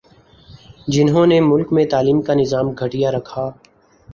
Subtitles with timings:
[0.87, 3.49] جہنوں نے ملک میں تعلیم کا نظام گٹھیا رکھا